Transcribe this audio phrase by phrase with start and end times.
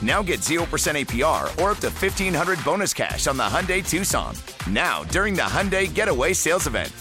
[0.00, 4.34] Now get 0% APR or up to 1500 bonus cash on the Hyundai Tucson.
[4.70, 6.92] Now, during the Hyundai Getaway Sales Event.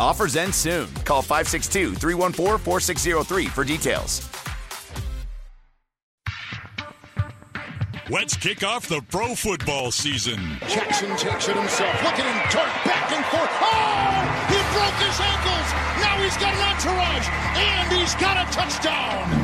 [0.00, 0.88] Offers end soon.
[1.04, 4.28] Call 562 314 4603 for details.
[8.10, 10.38] Let's kick off the pro football season.
[10.68, 12.02] Jackson takes it himself.
[12.04, 13.48] Look at him dart back and forth.
[13.62, 14.04] Oh!
[14.52, 15.68] He broke his ankles.
[16.04, 17.28] Now he's got an entourage.
[17.56, 19.43] And he's got a touchdown.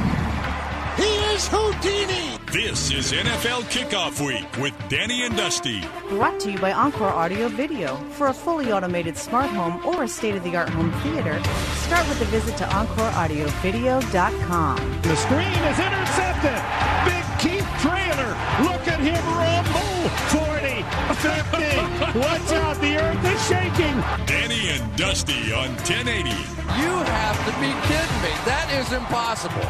[1.00, 2.36] He is Houdini.
[2.52, 5.82] This is NFL Kickoff Week with Danny and Dusty.
[6.10, 7.96] Brought to you by Encore Audio Video.
[8.18, 11.42] For a fully automated smart home or a state of the art home theater,
[11.86, 15.00] start with a visit to EncoreAudioVideo.com.
[15.00, 16.60] The screen is intercepted.
[17.08, 18.36] Big Keith Trailer.
[18.68, 20.04] Look at him rumble.
[20.36, 20.84] 40,
[21.16, 22.12] 50.
[22.18, 22.76] Watch out.
[22.82, 23.96] The earth is shaking.
[24.26, 26.28] Danny and Dusty on 1080.
[26.28, 28.36] You have to be kidding me.
[28.44, 29.64] That is impossible.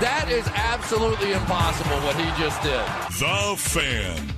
[0.00, 2.84] That is absolutely impossible what he just did.
[3.18, 4.34] The Fan.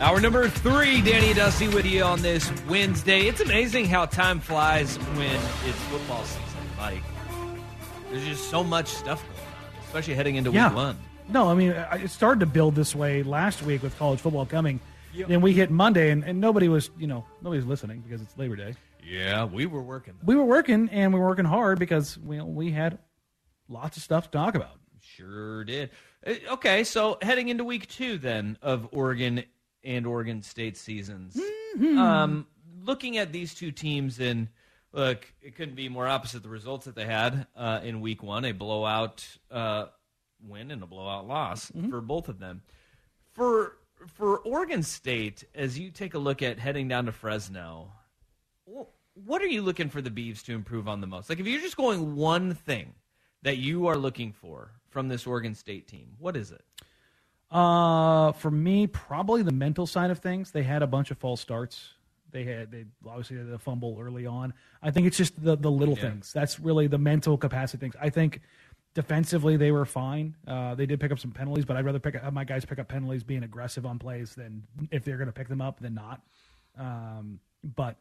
[0.00, 3.26] Our number three, Danny and Dusty with you on this Wednesday.
[3.26, 5.34] It's amazing how time flies when
[5.66, 6.42] it's football season.
[6.78, 7.02] Like,
[8.10, 10.68] there's just so much stuff going on, especially heading into Yeah.
[10.68, 10.96] week one.
[11.28, 14.80] No, I mean it started to build this way last week with college football coming.
[15.28, 18.36] and we hit Monday, and, and nobody was, you know, nobody was listening because it's
[18.36, 18.74] Labor Day.
[19.04, 20.14] Yeah, we were working.
[20.24, 22.98] We were working, and we were working hard because we we had
[23.68, 24.76] lots of stuff to talk about.
[25.00, 25.90] Sure did.
[26.26, 29.44] Uh, Okay, so heading into week two then of Oregon
[29.82, 31.36] and Oregon State seasons.
[31.76, 31.98] Mm-hmm.
[31.98, 32.46] Um,
[32.82, 34.48] looking at these two teams, and
[34.92, 38.44] look, it couldn't be more opposite the results that they had uh, in week one
[38.46, 39.86] a blowout uh,
[40.42, 41.90] win and a blowout loss Mm-hmm.
[41.90, 42.62] for both of them.
[43.34, 43.76] For
[44.16, 47.92] for Oregon State, as you take a look at heading down to Fresno,
[48.66, 51.28] what are you looking for the Beavs to improve on the most?
[51.28, 52.94] Like, if you're just going one thing
[53.42, 56.62] that you are looking for from this Oregon State team, what is it?
[57.50, 60.50] Uh, for me, probably the mental side of things.
[60.50, 61.90] They had a bunch of false starts.
[62.32, 64.54] They had they obviously had a fumble early on.
[64.82, 66.10] I think it's just the the little Yeah.
[66.10, 66.32] things.
[66.32, 67.94] That's really the mental capacity things.
[68.00, 68.40] I think
[68.94, 70.34] defensively they were fine.
[70.48, 72.80] Uh, they did pick up some penalties, but I'd rather pick have my guys pick
[72.80, 75.94] up penalties being aggressive on plays than if they're going to pick them up than
[75.94, 76.22] not.
[76.76, 77.98] Um, but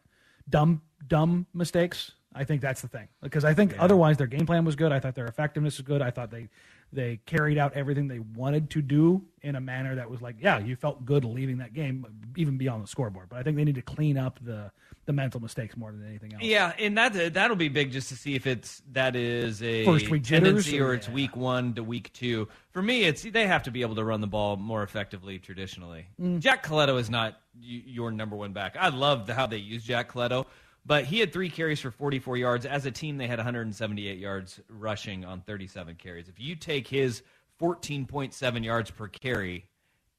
[0.49, 2.11] dumb dumb mistakes.
[2.35, 4.91] I think that's the thing because I think otherwise their game plan was good.
[4.91, 6.01] I thought their effectiveness was good.
[6.01, 6.49] I thought they
[6.93, 10.59] they carried out everything they wanted to do in a manner that was like, yeah,
[10.59, 12.05] you felt good leaving that game,
[12.37, 13.27] even beyond the scoreboard.
[13.29, 14.71] But I think they need to clean up the
[15.05, 16.43] the mental mistakes more than anything else.
[16.43, 20.09] Yeah, and that that'll be big just to see if it's that is a First
[20.09, 22.47] week tendency or or- it's week one to week two.
[22.71, 26.05] For me, it's they have to be able to run the ball more effectively traditionally.
[26.21, 26.39] Mm.
[26.39, 28.77] Jack Colletto is not y- your number one back.
[28.79, 30.45] I love the, how they use Jack Colletto,
[30.85, 32.65] but he had three carries for 44 yards.
[32.65, 36.27] As a team, they had 178 yards rushing on 37 carries.
[36.29, 37.21] If you take his
[37.61, 39.65] 14.7 yards per carry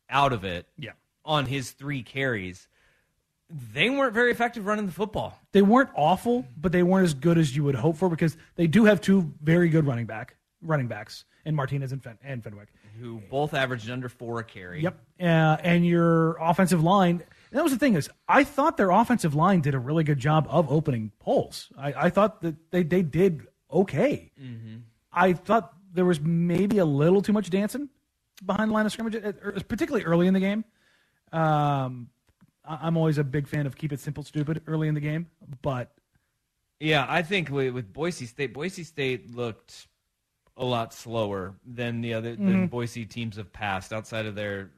[0.09, 0.93] out of it, Yeah.
[1.25, 2.69] on his three carries,
[3.51, 5.39] they weren't very effective running the football.
[5.53, 8.67] They weren't awful, but they weren't as good as you would hope for because they
[8.67, 12.69] do have two very good running back running backs in Martinez and, Fen- and Fenwick.
[12.99, 14.83] who both averaged under four a carry.
[14.83, 14.99] Yep.
[15.21, 17.23] Uh, and your offensive line.
[17.55, 20.49] That was the thing is, I thought their offensive line did a really good job
[20.51, 21.71] of opening holes.
[21.79, 24.33] I, I thought that they, they did okay.
[25.13, 27.91] I thought there was maybe a little too much dancing
[28.45, 30.65] behind the line of scrimmage, uh, er, particularly early in the game.
[31.33, 32.09] Um,
[32.65, 35.29] I'm always a big fan of keep it simple, stupid early in the game,
[35.63, 35.93] but
[36.81, 39.87] Yeah, I think with, Boise State, Boise State looked
[40.57, 42.71] a lot slower than the other than Mhm.
[42.71, 44.73] Boise teams have passed outside of their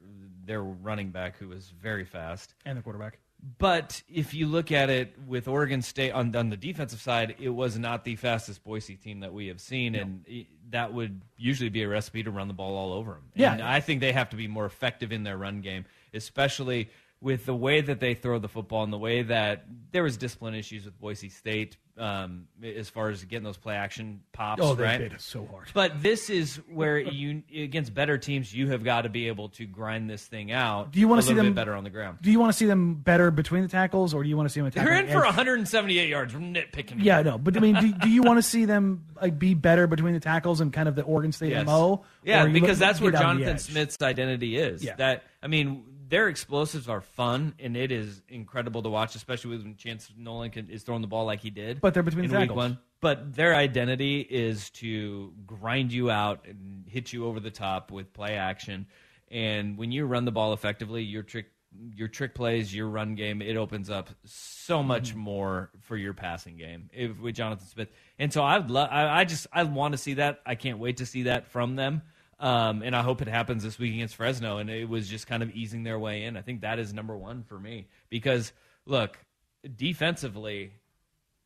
[0.47, 2.55] their running back who was very fast.
[2.65, 3.19] And the quarterback.
[3.59, 7.49] But if you look at it with Oregon State on, on the defensive side, it
[7.49, 11.69] was not the fastest Boise team that we have seen, and i- that would usually
[11.69, 13.23] be a recipe to run the ball all over them.
[13.35, 13.53] Yeah.
[13.53, 15.85] and I think they have to be more effective in their run game,
[16.15, 16.89] especially
[17.21, 20.55] with the way that they throw the football and the way that there was discipline
[20.55, 24.61] issues with Boise State um, as far as getting those play action pops.
[24.61, 24.99] Oh, they right?
[24.99, 25.67] bit us so hard.
[25.73, 29.65] But this is where you against better teams, you have got to be able to
[29.65, 30.91] grind this thing out.
[30.91, 32.19] Do you want to see them better on the ground?
[32.21, 34.53] Do you want to see them better between the tackles, or do you want to
[34.53, 34.85] see them attack?
[34.85, 35.35] They're in for edge?
[35.35, 36.33] 178 yards.
[36.33, 37.03] We're nitpicking.
[37.03, 39.87] Yeah, no, but I mean, do, do you want to see them like be better
[39.87, 41.65] between the tackles and kind of the Oregon State Yes.
[41.65, 42.03] mo?
[42.23, 43.59] Yeah, Or are you because that's where get out on the Jonathan?
[43.73, 44.83] Smith's identity is.
[44.83, 44.95] Yeah.
[44.95, 49.75] That I mean, their explosives are fun, and it is incredible to watch, especially when
[49.75, 51.81] Chance Nolan can, is throwing the ball like he did.
[51.81, 52.79] But they're between in the week one.
[52.99, 58.11] But their identity is to grind you out and hit you over the top with
[58.13, 58.87] play action.
[59.29, 61.47] And when you run the ball effectively, your trick
[61.93, 65.19] your trick plays, your run game, it opens up so much Mm-hmm.
[65.19, 67.89] more for your passing game if, with Jonathan Smith.
[68.17, 70.39] And so I'd love, I, I just, I want to see that.
[70.45, 72.01] I can't wait to see that from them.
[72.39, 74.57] Um, and I hope it happens this week against Fresno.
[74.57, 76.37] And it was just kind of easing their way in.
[76.37, 78.53] I think that is number one for me because
[78.85, 79.17] look,
[79.75, 80.73] defensively,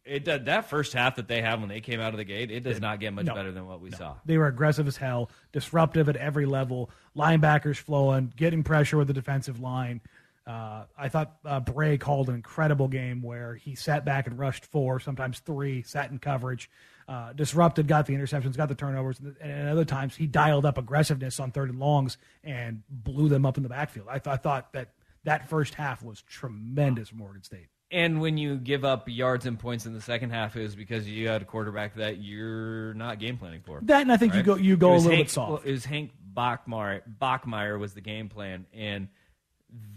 [0.03, 2.61] it that first half that they have when they came out of the gate, it
[2.61, 3.35] does not get much No.
[3.35, 4.15] better than what we saw.
[4.25, 9.13] They were aggressive as hell, disruptive at every level, linebackers flowing, getting pressure with the
[9.13, 10.01] defensive line.
[10.47, 14.65] Uh, I thought uh, Bray called an incredible game where he sat back and rushed
[14.65, 16.67] four, sometimes three, sat in coverage,
[17.11, 20.77] uh, disrupted, got the interceptions, got the turnovers, and at other times he dialed up
[20.77, 24.07] aggressiveness on third and longs and blew them up in the backfield.
[24.09, 24.93] I, th- I thought that
[25.25, 27.67] that first half was tremendous from Oregon State.
[27.91, 31.05] And when you give up yards and points in the second half, it was because
[31.09, 33.81] you had a quarterback that you're not game planning for.
[33.83, 35.51] That, and I think you go- you go a little Hank, bit soft.
[35.51, 37.01] well, it was Hank Bachmeier.
[37.21, 39.09] Bachmeier was the game plan, and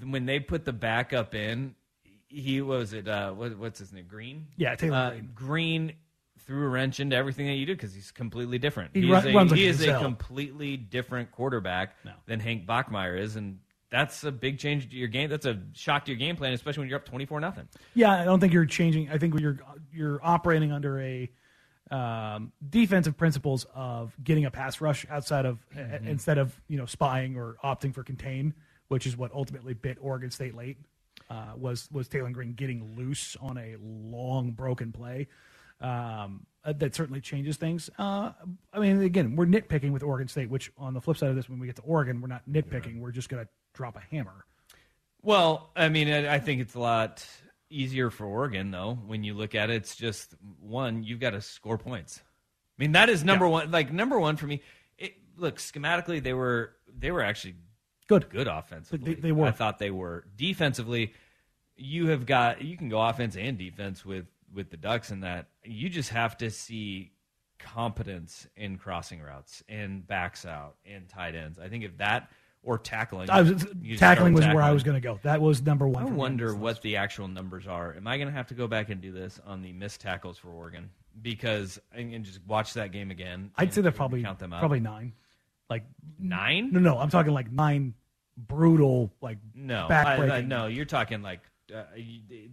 [0.00, 1.76] th- when they put the backup in,
[2.26, 3.06] he was it.
[3.06, 4.06] Uh, what, what's his name?
[4.08, 4.48] Green.
[4.56, 5.30] Yeah, Taylen uh, Green.
[5.34, 5.92] Green
[6.46, 8.90] threw a wrench into everything that you do because he's completely different.
[8.94, 11.96] He He, run- is, a, runs he a is a completely different quarterback
[12.26, 13.58] than Hank Bachmeier is, and
[13.90, 15.30] that's a big change to your game.
[15.30, 17.68] That's a shock to your game plan, especially when you're up twenty four nothing.
[17.94, 19.10] Yeah, I don't think you're changing.
[19.10, 19.58] I think you're
[19.92, 21.30] you're operating under a
[21.90, 26.06] um, defensive principles of getting a pass rush outside of Mhm.
[26.06, 28.54] instead of you know spying or opting for contain,
[28.88, 30.76] which is what ultimately bit Oregon State late.
[31.30, 35.28] Uh, was was Taylen Green getting loose on a long broken play?
[35.84, 37.90] Um, uh, that certainly changes things.
[37.98, 38.32] Uh,
[38.72, 41.48] I mean, again, we're nitpicking with Oregon State, which on the flip side of this,
[41.48, 43.00] when we get to Oregon, we're not nitpicking.
[43.00, 44.46] We're just going to drop a hammer.
[45.22, 47.26] Well, I mean, I I think it's a lot
[47.68, 48.94] easier for Oregon, though.
[49.06, 52.22] When you look at it, it's just one, you've got to score points.
[52.78, 53.70] I mean, that is number one.
[53.70, 54.62] Like number one for me.
[54.98, 57.56] It, look, schematically, they were they were actually
[58.06, 59.14] good, good offensively.
[59.14, 59.46] They- they were.
[59.48, 61.12] I thought they were defensively.
[61.76, 65.48] You have got you can go offense and defense with with the Ducks in that
[65.64, 67.12] you just have to see
[67.58, 71.58] competence in crossing routes and backs out and tight ends.
[71.58, 72.30] I think if that
[72.62, 73.66] or tackling, I was,
[73.98, 75.18] tackling was where I was going to go.
[75.22, 76.02] That was number one.
[76.02, 77.94] I wonder what the actual numbers are.
[77.94, 80.38] Am I going to have to go back and do this on the missed tackles
[80.38, 80.90] for Oregon
[81.20, 83.50] because and just watch that game again?
[83.56, 84.60] I'd say they're probably count them up.
[84.60, 85.12] probably nine.
[85.68, 85.84] Like
[86.18, 86.72] nine?
[86.72, 87.94] No, no, I'm talking like nine
[88.36, 90.16] brutal, like No, I.
[90.16, 91.40] I, no, you're talking like
[91.74, 91.84] uh,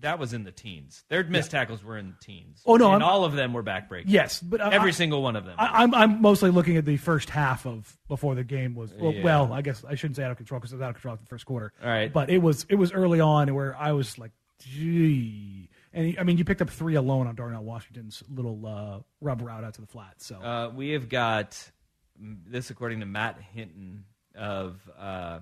[0.01, 1.03] that was in the teens.
[1.10, 2.62] Their missed tackles were in the teens.
[2.65, 4.03] Oh, no, and I'm- all of them were backbreaking.
[4.08, 5.56] Yes, but I- every I- single one of them.
[5.58, 9.13] I, I'm I'm mostly looking at the first half of before the game was well,
[9.13, 9.24] Yeah.
[9.24, 11.15] well I guess I shouldn't say out of control because it was out of control
[11.15, 11.74] in the first quarter.
[11.84, 12.12] All right.
[12.13, 16.38] but it was it was early on where I was like, gee, and I mean
[16.38, 19.88] you picked up three alone on Darnell Washington's little uh, rub route out to the
[19.88, 20.22] flat.
[20.22, 21.58] So Uh, we have got
[22.18, 25.39] this according to Matt Hinton of uh,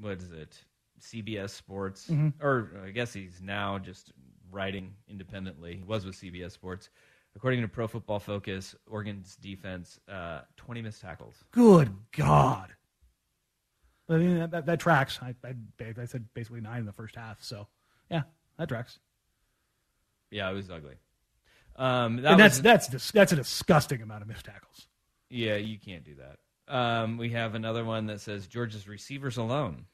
[0.00, 0.62] what is it?
[1.02, 2.32] CBS Sports, Mhm.
[2.40, 4.12] or I guess he's now just
[4.50, 5.76] writing independently.
[5.76, 6.90] He was with CBS Sports.
[7.34, 11.44] According to Pro Football Focus, Oregon's defense uh, twenty missed tackles.
[11.50, 12.74] good God.
[14.08, 15.18] I mean that, that, that tracks.
[15.22, 15.54] I, I
[15.98, 17.42] I said basically nine in the first half.
[17.42, 17.66] So
[18.10, 18.22] yeah,
[18.58, 18.98] that tracks.
[20.30, 20.96] Yeah, it was ugly.
[21.76, 24.86] Um, that and that's was- that's dis- that's a disgusting amount of missed tackles.
[25.30, 26.38] Yeah, you can't do that.
[26.74, 29.86] Um, we have another one that says Georgia's receivers alone,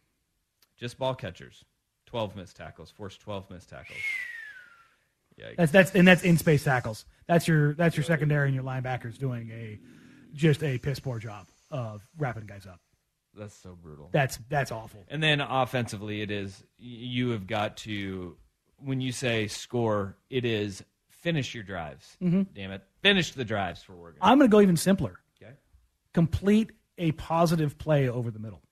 [0.78, 1.64] just ball catchers,
[2.06, 3.98] twelve missed tackles, forced twelve missed tackles.
[5.36, 7.04] Yeah, That's that's and that's in space tackles.
[7.28, 9.78] That's your that's your secondary and your linebackers doing a
[10.34, 12.80] just a piss poor job of wrapping guys up.
[13.36, 14.08] that's so brutal.
[14.10, 15.04] That's that's awful.
[15.06, 18.36] And then offensively, it is you have got to
[18.78, 22.16] when you say score, it is Finish your drives.
[22.22, 22.46] Mhm.
[22.54, 22.82] Damn it.
[23.02, 24.18] Finish the drives for Oregon.
[24.22, 25.18] I'm going to go even simpler.
[25.40, 25.52] Okay.
[26.14, 28.62] Complete a positive play over the middle.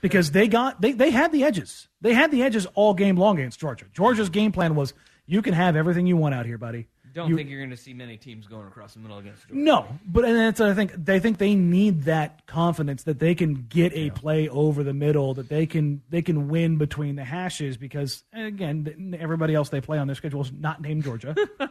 [0.00, 1.88] Because they got they they had the edges.
[2.00, 3.86] They had the edges all game long against Georgia.
[3.92, 4.94] Georgia's game plan was
[5.26, 6.88] you can have everything you want out here, buddy.
[7.14, 9.58] Don't You- think you're going to see many teams going across the middle against Georgia.
[9.58, 13.66] No, but and that's I think they think they need that confidence that they can
[13.68, 17.76] get a play over the middle, that they can they can win between the hashes
[17.78, 21.34] because again, everybody else they play on their schedule is not named Georgia.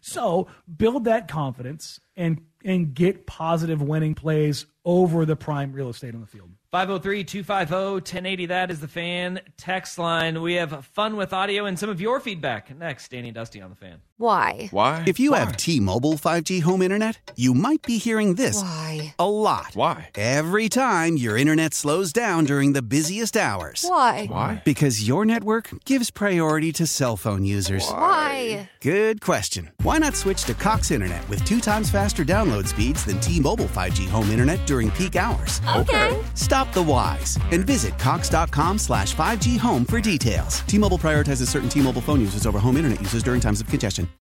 [0.00, 6.14] so build that confidence and and get positive winning plays over the prime real estate
[6.14, 6.50] on the field.
[6.72, 8.46] 503 250 1080.
[8.46, 10.40] That is the fan text line.
[10.40, 12.76] We have fun with audio and some of your feedback.
[12.76, 14.00] Next, Danny and Dusty on the fan.
[14.18, 14.68] Why?
[14.70, 15.02] Why?
[15.06, 19.14] If you have T-Mobile 5G home internet, you might be hearing this Why?
[19.18, 19.72] a lot.
[19.74, 20.10] Why?
[20.14, 23.84] Every time your internet slows down during the busiest hours.
[23.86, 24.26] Why?
[24.26, 24.62] Why?
[24.64, 27.88] Because your network gives priority to cell phone users.
[27.88, 28.70] Why?
[28.80, 29.70] Good question.
[29.82, 34.08] Why not switch to Cox Internet with two times faster download speeds than T-Mobile 5G
[34.08, 35.60] home internet during peak hours?
[35.76, 36.16] Okay.
[36.34, 40.60] Stop the whys and visit cox.com slash 5G home for details.
[40.66, 44.06] T-Mobile prioritizes certain T-Mobile phone users over home internet users during times of congestion.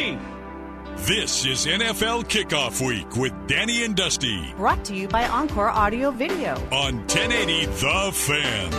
[0.00, 0.18] Bruce Hornsby.
[1.06, 6.10] This is NFL Kickoff Week with Danny and Dusty Brought to you by Encore Audio
[6.10, 6.54] Video.
[6.72, 8.70] on 1080 The Fan.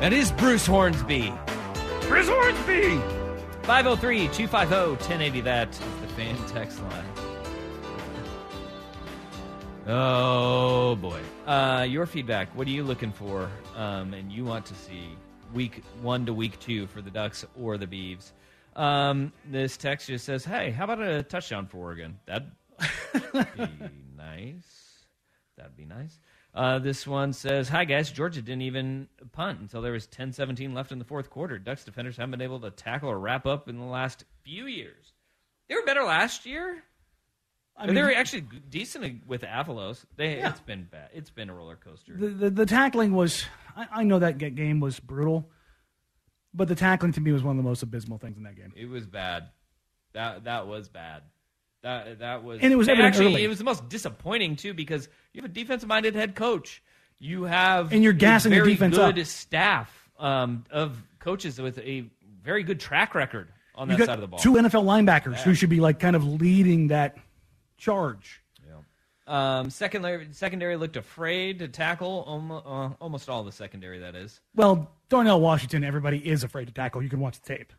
[0.00, 1.32] That is Bruce Hornsby.
[2.02, 3.00] Bruce Hornsby!
[3.62, 5.40] 503 250 1080.
[5.42, 7.04] That is the fan text line.
[9.86, 11.20] Oh, boy.
[11.46, 12.48] Uh, your feedback.
[12.56, 13.50] What are you looking for?
[13.76, 15.08] Um, and you want to see
[15.52, 18.32] week one to week two for the Ducks or the Beavs.
[18.76, 22.18] Um, this text just says, hey, how about a touchdown for Oregon?
[22.26, 22.50] That'd
[23.12, 23.18] be
[24.16, 25.04] nice.
[25.56, 26.18] That'd be nice.
[26.54, 28.10] Uh, this one says, Hi, guys.
[28.10, 31.58] Georgia didn't even punt until there was 10 17 left in the fourth quarter.
[31.58, 35.12] Ducks defenders haven't been able to tackle or wrap up in the last few years.
[35.68, 36.82] They were better last year.
[37.76, 40.04] I mean, they were actually decent with Avalos.
[40.16, 40.50] They, Yeah.
[40.50, 41.10] It's been bad.
[41.14, 42.14] It's been a roller coaster.
[42.16, 43.44] The, the, the tackling was,
[43.76, 45.48] I, I know that game was brutal,
[46.54, 48.72] but the tackling to me was one of the most abysmal things in that game.
[48.76, 49.48] It was bad.
[50.12, 51.22] That that was bad.
[51.82, 53.44] That that was And it was actually early.
[53.44, 56.82] it was the most disappointing too because you have a defensive minded head coach.
[57.18, 59.26] You have And you're gassing your very defense good up.
[59.26, 62.04] staff um, of coaches with a
[62.42, 64.38] very good track record on You that side of the ball.
[64.40, 67.16] two NFL linebackers who should be like kind of leading that
[67.76, 68.42] charge.
[69.26, 74.00] Um, secondary secondary looked afraid to tackle almost, uh, almost all the secondary.
[74.00, 74.40] That is.
[74.56, 77.02] Well, Darnell Washington, everybody is afraid to tackle.
[77.02, 77.72] You can watch the tape.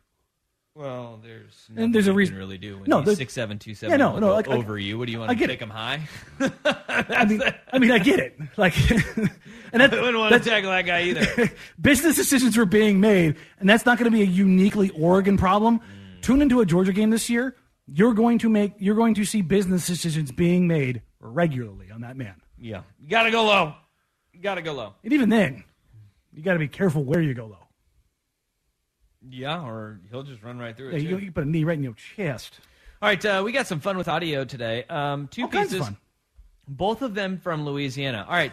[0.74, 3.98] Well, there's And there's a reason- really do when No, six seven two Yeah, seven.
[3.98, 4.98] no, no, like, I- over you.
[4.98, 6.08] What do you want I to get take him high?
[6.64, 8.38] I mean, I mean, I get it.
[8.56, 8.74] Like,
[9.72, 11.50] And that, I wouldn't want that's- to tackle that guy either.
[11.80, 15.80] business decisions were being made, and that's not going to be a uniquely Oregon problem.
[15.80, 16.22] Mm.
[16.22, 17.54] Tune into a Georgia game this year.
[17.86, 18.72] You're going to make.
[18.78, 22.36] You're going to see business decisions being made regularly on that man.
[22.58, 23.74] yeah, you got to go low.
[24.32, 24.94] You got to go low.
[25.04, 25.64] And even then,
[26.34, 27.56] you got to be careful where you go though.
[29.28, 31.02] Yeah, or he'll just run right through Yeah, it.
[31.02, 31.24] you, too.
[31.26, 32.58] you put a knee right in your chest.
[33.00, 34.84] All right, uh, we got some fun with audio today.
[34.88, 35.96] Um, two All kinds of pieces, fun.
[36.68, 38.24] both of them from Louisiana.
[38.28, 38.52] All right,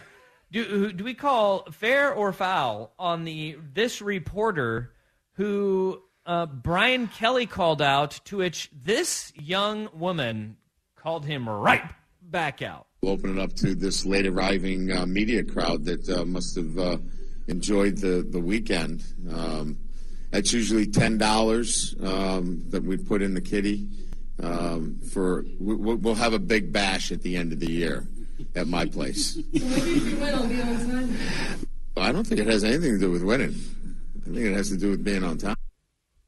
[0.52, 4.92] do do we call fair or foul on the this reporter
[5.34, 10.56] who uh, Brian Kelly called out, to which this young woman
[10.96, 11.82] called him right
[12.22, 12.86] back out.
[13.02, 16.78] We'll open it up to this late arriving uh, media crowd that uh, must have
[16.78, 16.98] uh,
[17.48, 19.04] enjoyed the, the weekend.
[19.32, 19.78] Um,
[20.30, 23.88] that's usually ten dollars um, that we put in the kitty.
[24.42, 28.06] Um, for we, we'll we'll have a big bash at the end of the year
[28.54, 29.38] at my place.
[31.96, 33.54] I don't think it has anything to do with winning.
[34.22, 35.56] I think it has to do with being on time.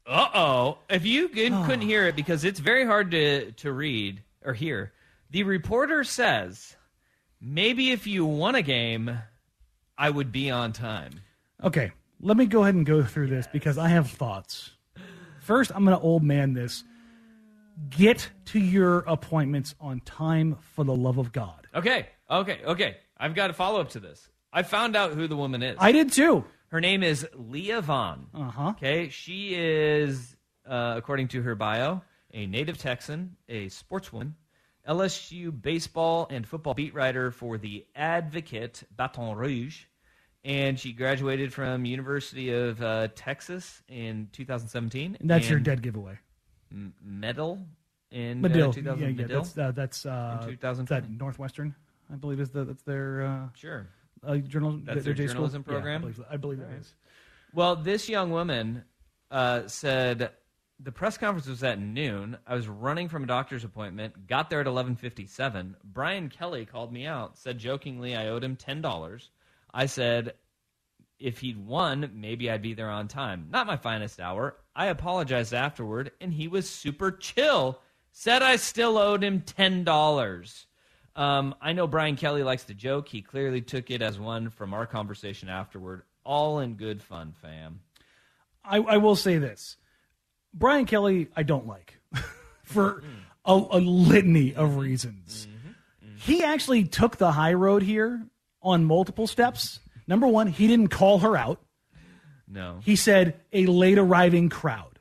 [0.05, 0.77] Uh oh!
[0.89, 4.91] If you couldn't couldn't hear it because it's very hard to to read or hear,
[5.31, 6.75] the reporter says,
[7.39, 9.17] "Maybe if you won a game,
[9.97, 11.21] I would be on time."
[11.63, 14.71] Okay, let me go ahead and go through this because I have thoughts.
[15.41, 16.83] First, I'm going to old man this.
[17.89, 21.67] Get to your appointments on time for the love of God.
[21.75, 22.97] Okay, okay, okay.
[23.17, 24.29] I've got a follow up to this.
[24.51, 25.77] I found out who the woman is.
[25.79, 26.45] I did too.
[26.67, 28.27] Her name is Leah Vann.
[28.33, 28.69] Uh huh.
[28.69, 30.35] Okay, she is,
[30.67, 34.33] uh, according to her bio, a native Texan, a sportswoman,
[34.87, 39.83] LSU baseball and football beat writer for the Advocate Baton Rouge,
[40.43, 45.17] and she graduated from University of uh, Texas in 2017.
[45.19, 46.19] And that's your dead giveaway.
[46.71, 47.59] m- medal
[48.11, 48.69] in Medill.
[48.69, 49.41] uh, 2000 yeah, yeah, Medill?
[49.43, 50.51] that's uh, that's uh,
[50.89, 51.73] that Northwestern,
[52.11, 53.87] I believe is the that's their uh, Sure.
[54.25, 54.79] uh, journal.
[54.83, 55.47] That's their their J school?
[55.47, 56.01] journalism Yeah, I program?
[56.01, 56.79] believe, I believe it Alright.
[56.81, 56.93] is.
[57.53, 58.83] Well, this young woman
[59.31, 60.31] uh, said
[60.83, 62.37] the press conference was at noon.
[62.45, 64.27] I was running from a doctor's appointment.
[64.27, 65.77] Got there at eleven fifty-seven.
[65.83, 67.37] Brian Kelly called me out.
[67.37, 69.29] Said jokingly I owed him ten dollars.
[69.73, 70.33] I said
[71.19, 73.47] if he'd won, maybe I'd be there on time.
[73.49, 74.57] Not my finest hour.
[74.75, 77.79] I apologized afterward, and he was super chill.
[78.11, 80.67] Said I still owed him ten dollars.
[81.15, 83.07] Um, I know Brian Kelly likes to joke.
[83.07, 86.01] He clearly took it as one from our conversation afterward.
[86.25, 87.79] All in good fun, fam.
[88.65, 89.77] I, I will say this:
[90.53, 91.99] Brian Kelly, I don't like
[92.63, 93.03] for
[93.45, 95.47] a, a litany of reasons.
[95.47, 95.69] Mm-hmm.
[96.07, 96.17] Mm-hmm.
[96.17, 98.23] He actually took the high road here
[98.61, 99.79] on multiple steps.
[100.07, 101.61] Number one, he didn't call her out.
[102.47, 102.79] No.
[102.83, 104.99] He said a late arriving crowd,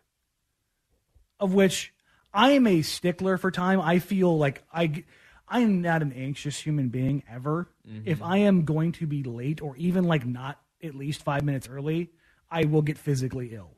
[1.38, 1.92] of which
[2.32, 3.80] I am a stickler for time.
[3.80, 5.04] I feel like I,
[5.46, 7.68] I am not an anxious human being ever.
[7.86, 8.08] Mm-hmm.
[8.08, 11.68] If I am going to be late or even like not at least five minutes
[11.68, 12.10] early,
[12.50, 13.70] I will get physically ill.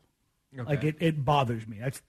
[0.63, 1.79] Like it, it bothers me.
[1.81, 2.01] That's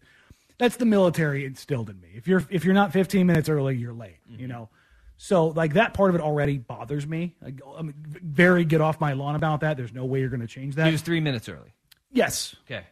[0.57, 2.09] that's the military instilled in me.
[2.15, 4.17] If you're if you're not 15 minutes early, you're late.
[4.29, 4.69] You know.
[5.17, 7.35] So like that part of it already bothers me.
[7.41, 9.77] Like, I'm very get off my lawn about that.
[9.77, 10.85] There's no way you're going to change that.
[10.87, 11.73] He was three minutes early.
[12.11, 12.83] Yes, Okay.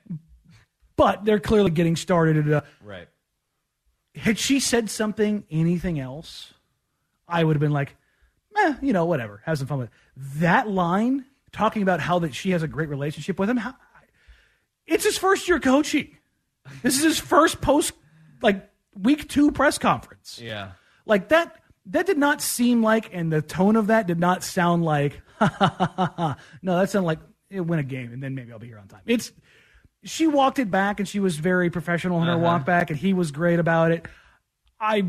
[0.95, 2.63] but they're clearly getting started at a.
[2.83, 3.07] Right.
[4.15, 6.53] Had she said something, anything else,
[7.27, 7.95] I would have been like,
[8.57, 9.93] eh, you know, whatever, have some fun with it.
[10.39, 13.75] That line talking about how that she has a great relationship with him, how,
[14.87, 16.17] it's his first year coaching.
[16.81, 17.93] This is his first post,
[18.41, 20.39] like week two press conference.
[20.41, 20.71] Yeah.
[21.05, 21.55] Like that,
[21.87, 26.35] that did not seem like, and the tone of that did not sound like, no,
[26.79, 27.19] that sounded like
[27.49, 29.01] it win a game and then maybe I'll be here on time.
[29.05, 29.31] It's,
[30.03, 32.41] she walked it back and she was very professional in her Uh-huh.
[32.43, 34.05] walk back and he was great about it.
[34.79, 35.05] I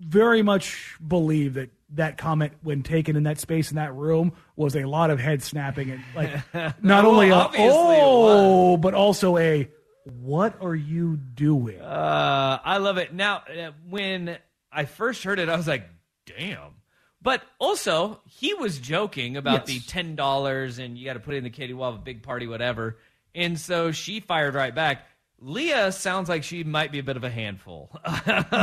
[0.00, 4.74] very much believe that that comment when taken in that space in that room was
[4.74, 6.30] a lot of head snapping and like
[6.82, 9.68] not Well, only a oh but also a
[10.04, 11.80] what are you doing?
[11.80, 13.14] Uh, I love it.
[13.14, 14.36] Now, uh, when
[14.70, 15.88] I first heard it, I was like,
[16.26, 16.72] damn.
[17.22, 21.38] But also, he was joking about the ten dollars and you got to put it
[21.38, 21.72] in the kitty.
[21.72, 22.98] We'll have a big party, whatever.
[23.34, 25.06] And so she fired right back.
[25.44, 27.90] Leah sounds like she might be a bit of a handful.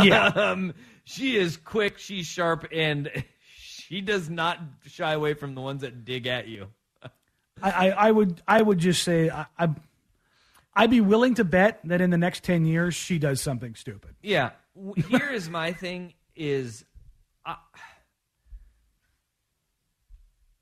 [0.04, 0.28] Yeah.
[0.28, 3.10] um, she is quick, she's sharp, and
[3.56, 6.68] she does not shy away from the ones that dig at you.
[7.62, 9.70] I, I, I would I would just say I, I
[10.74, 14.16] I'd be willing to bet that in the next ten years she does something stupid.
[14.24, 14.52] Yeah.
[15.08, 16.84] Here is my thing: is
[17.46, 17.56] uh,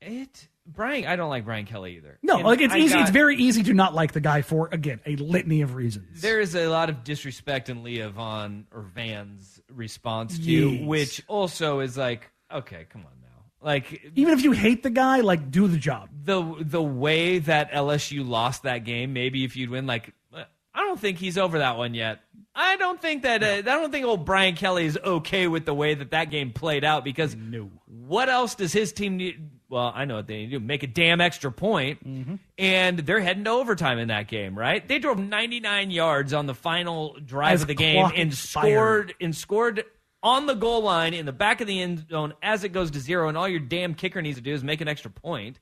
[0.02, 1.06] it Brian?
[1.06, 2.18] I don't like Brian Kelly either.
[2.22, 2.94] No, And like it's I easy.
[2.94, 6.20] got- it's very easy to not like the guy for again a litany of reasons.
[6.20, 10.86] There is a lot of disrespect in Leah Vaughn or Vann's response to you, Yes.
[10.86, 13.44] which also is like, okay, come on now.
[13.62, 16.08] Like Even if you hate the guy, like do the job.
[16.24, 20.44] the the way that LSU lost that game, maybe if you'd win, like uh,
[20.74, 22.20] I don't think he's over that one yet.
[22.54, 25.74] I don't think that uh, I don't think old Brian Kelly is okay with the
[25.74, 27.70] way that that game played out because no.
[27.86, 29.50] what else does his team need?
[29.70, 32.34] Well, I know what they need to do: make a damn extra point, mm-hmm.
[32.58, 34.86] and they're heading to overtime in that game, right?
[34.86, 39.34] They drove 99 yards on the final drive As of the game and scored and
[39.34, 39.84] scored
[40.22, 43.00] on the goal line in the back of the end zone as it goes to
[43.00, 45.60] zero, and all your damn kicker needs to do is make an extra point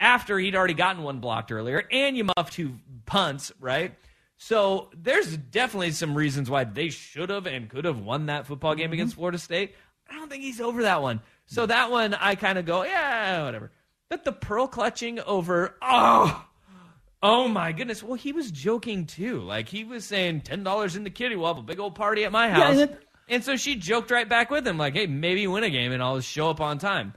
[0.00, 3.94] after he'd already gotten one blocked earlier, and you muffed two punts, right?
[4.38, 8.74] So there's definitely some reasons why they should have and could have won that football
[8.74, 8.94] game mm-hmm.
[8.94, 9.74] against Florida State.
[10.08, 11.20] I don't think he's over that one.
[11.52, 13.72] So that one, I kind of go, yeah, whatever.
[14.08, 16.44] But the pearl clutching over, oh,
[17.22, 18.02] oh my goodness.
[18.04, 19.40] Well, he was joking too.
[19.40, 21.34] Like he was saying, ten dollars in the kitty.
[21.36, 22.70] We'll have a big old party at my Yeah, house.
[22.72, 25.70] and it- and so she joked right back with him, like, hey, maybe win a
[25.70, 27.14] game and I'll show up on time.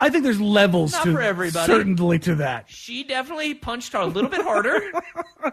[0.00, 1.66] I think there's levels Not to for everybody.
[1.72, 2.68] certainly to that.
[2.68, 4.80] She definitely punched her a little bit harder.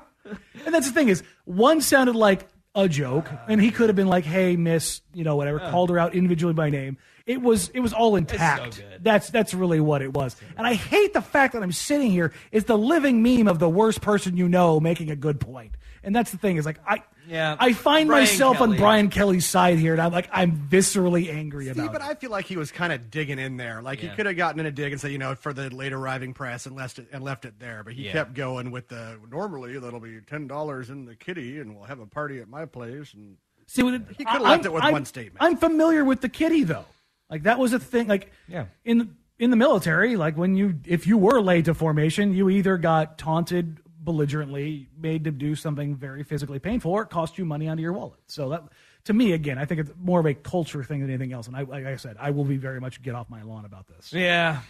[0.65, 4.07] And that's the thing is, one sounded like a joke, and he could have been
[4.07, 5.71] like, "Hey, Miss," you know, whatever, Uh.
[5.71, 6.97] called her out individually by name.
[7.29, 8.77] It was it was all intact.
[8.77, 8.85] good.
[9.03, 10.35] That's that's really what it was.
[10.57, 13.69] And I hate the fact that I'm sitting here is the living meme of the
[13.69, 15.75] worst person you know making a good point.
[16.03, 17.55] And that's the thing is like I Yeah.
[17.59, 21.65] I find Brian myself on Brian Kelly's side here, and I'm like I'm viscerally angry
[21.65, 22.07] See, about See, but it.
[22.07, 23.83] I feel like he was kind of digging in there.
[23.83, 24.09] Like Yeah.
[24.09, 26.33] he could have gotten in a dig and said, you know, for the late arriving
[26.33, 27.83] press and left it and left it there.
[27.83, 28.13] But he Yeah.
[28.13, 31.99] kept going with the normally that'll be ten dollars in the kitty and we'll have
[31.99, 33.37] a party at my place and
[33.67, 35.37] See, what he could have I- left it with I'm- one statement.
[35.43, 36.85] I'm familiar with the kitty though.
[37.29, 38.07] Like that was a thing.
[38.07, 38.65] Like Yeah.
[38.83, 42.77] in in the military, like when you if you were late to formation, you either
[42.77, 47.67] got taunted belligerently, made to do something very physically painful, or it cost you money
[47.67, 48.19] out of your wallet.
[48.27, 48.63] So that
[49.05, 51.47] to me, again, I think it's more of a culture thing than anything else.
[51.47, 53.87] And I, like I said, I will be very much get off my lawn about
[53.87, 54.11] this.
[54.11, 54.61] Yeah.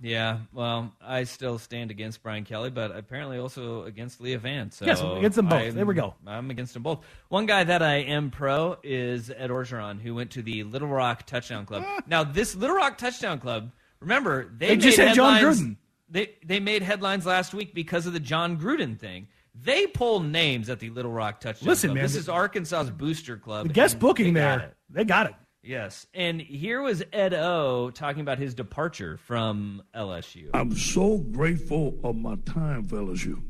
[0.00, 0.40] Yeah.
[0.52, 4.76] Well, I still stand against Brian Kelly, but apparently also against Leah Vance.
[4.76, 5.62] So Yes, against them both.
[5.62, 6.14] I'm- There we go.
[6.26, 7.04] I'm against them both.
[7.28, 11.24] One guy that I am pro is Ed Orgeron, who went to the Little Rock
[11.26, 11.84] Touchdown Club.
[12.06, 15.76] now, this Little Rock Touchdown Club, remember, they, They just made had Jon headlines- Gruden.
[16.08, 19.26] They, they made headlines last week because of the Jon Gruden thing.
[19.58, 21.94] They pull names at the Little Rock Touchdown Listen, Club.
[21.96, 23.68] man, This is Arkansas's booster club.
[23.68, 25.34] The guest booking they there, they got it.
[25.66, 26.06] Yes.
[26.14, 30.50] And here was Ed O talking about his departure from LSU.
[30.54, 33.42] I'm so grateful of my time for LSU.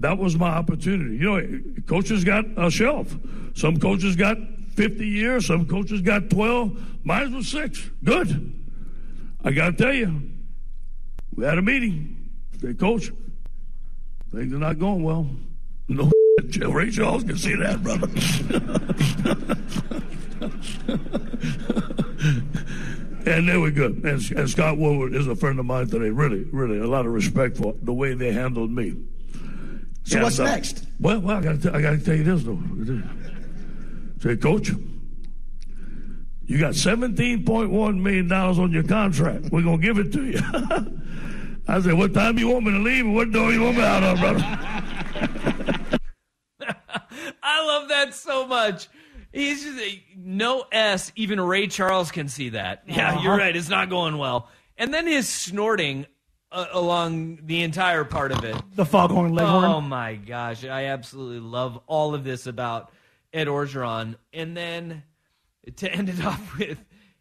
[0.00, 1.16] That was my opportunity.
[1.16, 3.16] You know, coaches got a shelf.
[3.54, 4.36] Some coaches got
[4.74, 5.46] 50 years.
[5.46, 7.04] Some coaches got 12.
[7.04, 7.88] Mine was six.
[8.02, 8.52] Good.
[9.44, 10.22] I got to tell you,
[11.34, 12.30] we had a meeting.
[12.60, 13.12] Say, Coach,
[14.34, 15.30] things are not going well.
[15.88, 18.08] No, Ray Charles can see that, brother.
[23.26, 24.04] And they were good.
[24.04, 26.10] And, and Scott Woodward is a friend of mine today.
[26.10, 28.94] Really, really, a lot of respect for the way they handled me.
[30.04, 30.86] So And, what's uh, next?
[31.00, 32.60] Well, well, I got to I got to tell you this though.
[34.20, 34.70] Say, Coach,
[36.44, 39.46] you got seventeen point one million dollars on your contract.
[39.50, 40.38] We're gonna give it to you.
[41.68, 43.82] I said, what time you want me to leave, and what door you want me
[43.82, 44.38] out of, brother?
[47.42, 48.88] I love that so much.
[49.32, 51.12] He's just a, no S.
[51.16, 52.82] Even Ray Charles can see that.
[52.86, 53.20] Yeah, Uh-huh.
[53.22, 53.54] you're right.
[53.54, 54.48] It's not going well.
[54.78, 56.06] And then his snorting
[56.52, 58.56] uh, along the entire part of it.
[58.74, 59.64] The foghorn leghorn.
[59.64, 62.90] Oh my gosh, I absolutely love all of this about
[63.32, 64.14] Ed Orgeron.
[64.32, 65.02] And then
[65.76, 66.78] to end it off with,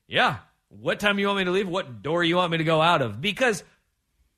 [0.07, 0.37] yeah,
[0.69, 1.67] what time you want me to leave?
[1.67, 3.19] What door you want me to go out of?
[3.19, 3.63] Because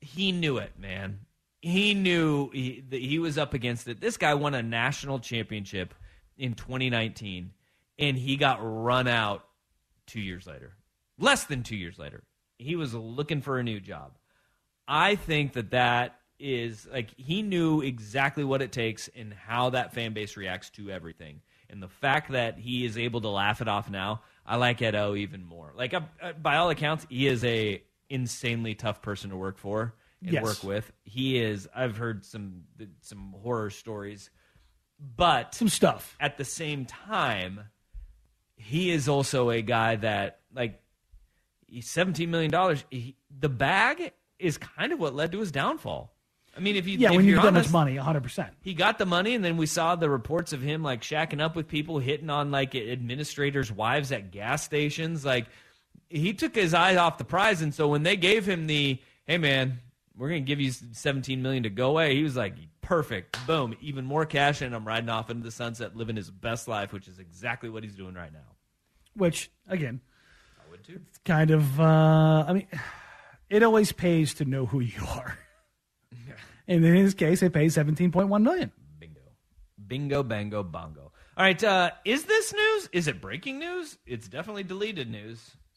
[0.00, 1.20] he knew it, man.
[1.60, 4.00] He knew he, that he was up against it.
[4.00, 5.92] This guy won a national championship
[6.38, 7.52] in 2019,
[7.98, 9.44] and he got run out
[10.06, 10.72] two years later.
[11.18, 12.22] Less than two years later.
[12.58, 14.12] He was looking for a new job.
[14.86, 19.92] I think that that is like he knew exactly what it takes and how that
[19.92, 21.40] fan base reacts to everything.
[21.70, 24.94] And the fact that he is able to laugh it off now, I like Ed
[24.94, 25.72] O even more.
[25.76, 26.00] Like uh,
[26.40, 30.42] by all accounts, he is a insanely tough person to work for and Yes.
[30.42, 30.90] work with.
[31.04, 31.68] He is.
[31.74, 32.62] I've heard some
[33.02, 34.30] some horror stories,
[34.98, 36.16] but some stuff.
[36.20, 37.60] At the same time,
[38.56, 40.80] he is also a guy that like
[41.80, 42.84] seventeen million dollars.
[43.38, 46.14] The bag is kind of what led to his downfall.
[46.56, 48.22] I mean, if you yeah, if when you you're get that much money, 100.
[48.22, 51.40] percent he got the money, and then we saw the reports of him like shacking
[51.40, 55.24] up with people, hitting on like administrators' wives at gas stations.
[55.24, 55.46] Like
[56.08, 59.38] he took his eye off the prize, and so when they gave him the "Hey,
[59.38, 59.78] man,
[60.16, 62.54] we're going to give you 17 million to go away," he was like,
[62.88, 66.68] "Perfect, boom, even more cash, and I'm riding off into the sunset, living his best
[66.68, 68.56] life," which is exactly what he's doing right now.
[69.14, 70.00] Which again,
[70.58, 71.00] I would too.
[71.06, 71.78] It's kind of.
[71.78, 72.66] Uh, I mean,
[73.50, 75.38] it always pays to know who you are.
[76.70, 78.72] And in his case, it pays seventeen point one million.
[78.98, 79.20] Bingo,
[79.86, 81.12] Bingo, bango, bongo.
[81.36, 82.88] All right, uh, is this news?
[82.92, 83.96] Is it breaking news?
[84.06, 85.56] It's definitely deleted news.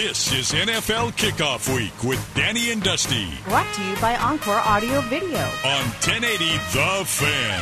[0.00, 5.02] This is NFL Kickoff Week with Danny and Dusty Brought to you by Encore Audio
[5.02, 5.36] Video.
[5.38, 7.60] on 1080 The Fan.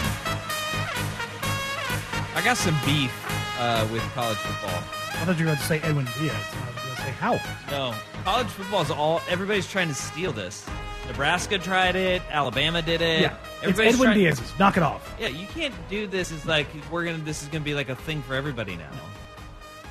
[2.37, 3.11] I got some beef
[3.59, 4.70] uh, with college football.
[4.70, 6.33] I thought you were going to say Edwin Diaz.
[6.33, 7.40] I was going to say how.
[7.72, 9.20] No, college football is all.
[9.29, 10.64] Everybody's trying to steal this.
[11.09, 12.22] Nebraska tried it.
[12.31, 13.22] Alabama did it.
[13.22, 14.57] Yeah, it's Edwin trying- Diaz's.
[14.61, 15.12] Knock it off.
[15.18, 16.31] Yeah, you can't do this.
[16.31, 17.18] It's like we're gonna.
[17.18, 18.90] This is gonna be like a thing for everybody now.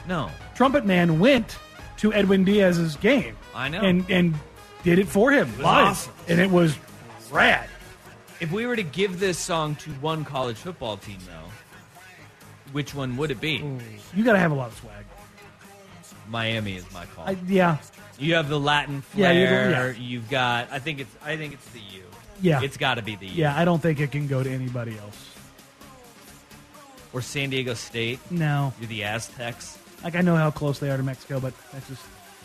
[0.08, 1.58] No, Trumpet Man went
[1.98, 3.36] to Edwin Diaz's game.
[3.56, 3.82] I know.
[3.82, 4.36] And and
[4.84, 5.88] did it for him live.
[5.88, 6.14] awesome.
[6.28, 6.78] And it was
[7.32, 7.68] rad.
[8.40, 12.02] if we were to give this song to one college football team, though,
[12.72, 13.64] which one would it be?
[14.16, 15.06] You got to have a lot of swag.
[16.30, 17.26] Miami is my call.
[17.26, 17.78] I, yeah.
[18.20, 19.92] You have the Latin Yeah, flair.
[19.94, 20.68] you- You've got.
[20.72, 21.16] I think it's.
[21.24, 22.04] I think it's the U.
[22.42, 22.62] Yeah.
[22.62, 23.34] It's got to be the U.
[23.34, 25.26] Yeah, I don't think it can go to anybody else.
[27.14, 28.20] Or San Diego State.
[28.30, 28.74] No.
[28.80, 29.78] You're the Aztecs.
[30.04, 32.04] Like I know how close they are to Mexico, but that's just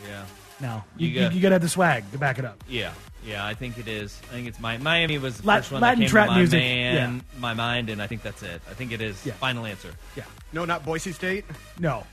[0.09, 0.25] Yeah.
[0.61, 0.83] no.
[0.97, 2.63] You, You you, got- you got to have the swag to back it up.
[2.69, 2.93] Yeah,
[3.27, 4.19] yeah, I think it is.
[4.31, 6.33] I think it's my Miami was the Lat- first one Latin that came trap to
[6.33, 8.61] my music, man, my mind, and I think that's it.
[8.71, 9.25] I think it is.
[9.27, 9.35] Yeah.
[9.35, 9.93] Final answer.
[10.17, 10.25] Yeah.
[10.53, 11.45] No, not Boise State.
[11.79, 12.05] No.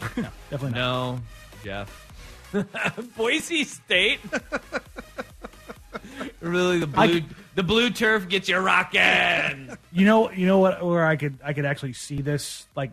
[0.16, 0.74] no, definitely not.
[1.14, 1.20] No,
[1.64, 2.00] Jeff.
[3.16, 4.20] Boise State.
[6.40, 9.76] really, the blue could- the blue turf gets you rocking.
[9.92, 10.84] You know, you know what?
[10.84, 12.92] Where I could I could actually see this like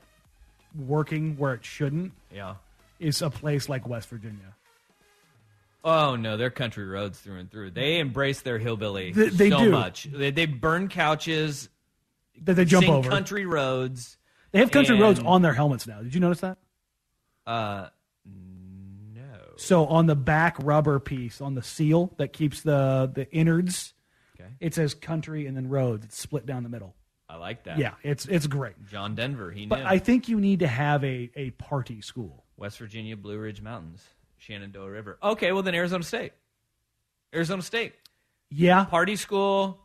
[0.78, 2.56] working where it shouldn't yeah.
[3.00, 4.56] is a place like West Virginia.
[5.84, 7.72] Oh no, they're country roads through and through.
[7.72, 9.72] They embrace their hillbilly They- they so do.
[9.72, 10.04] much.
[10.04, 11.70] They, they burn couches.
[12.44, 13.10] That they jump sing over.
[13.10, 14.18] country roads.
[14.52, 16.02] They have country roads and, on their helmets now.
[16.02, 16.58] Did you notice that?
[17.46, 17.88] Uh,
[18.26, 19.22] no.
[19.58, 23.94] So on the back rubber piece on the seal that keeps the the innards,
[24.40, 24.50] Okay.
[24.60, 26.06] it says country and then roads.
[26.06, 26.96] It's split down the middle.
[27.32, 27.78] I like that.
[27.78, 28.74] Yeah, it's it's great.
[28.90, 29.52] John Denver.
[29.52, 29.86] He But.
[29.86, 32.44] I think you need to have a a party school.
[32.58, 34.04] West Virginia, Blue Ridge Mountains,
[34.38, 35.18] Shenandoah River.
[35.24, 36.34] Okay, well then Arizona State.
[37.34, 37.94] Arizona State.
[38.50, 38.84] Yeah.
[38.84, 39.80] Party school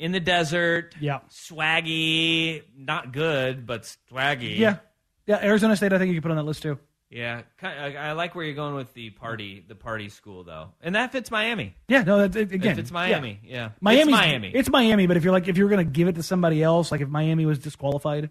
[0.00, 0.96] in the desert.
[1.00, 1.20] Yeah.
[1.30, 4.58] Swaggy, not good, but swaggy.
[4.58, 4.78] Yeah,
[5.26, 5.38] yeah.
[5.44, 6.76] Arizona State, I think you can put on that list too.
[7.10, 10.94] Yeah, I, I like where you're going with the party, the party school though, and
[10.94, 11.74] that fits Miami.
[11.88, 14.48] Yeah, no, that, it- again, If it's Miami, yeah, Miami's, it's Miami.
[14.54, 16.92] It's Miami, but if you're like if you're going to give it to somebody else,
[16.92, 18.30] like if Miami was disqualified,